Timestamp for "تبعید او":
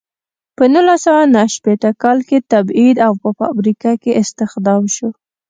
2.51-3.13